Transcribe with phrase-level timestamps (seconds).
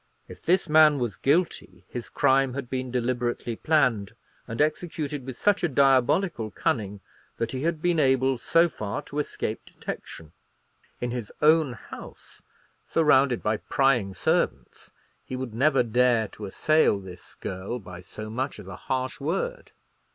[0.27, 4.15] If this man was guilty, his crime had been deliberately planned,
[4.47, 7.01] and executed with such a diabolical cunning,
[7.37, 10.31] that he had been able so far to escape detection.
[11.01, 12.41] In his own house,
[12.87, 14.89] surrounded by prying servants,
[15.23, 19.71] he would never dare to assail this girl by so much as a harsh word.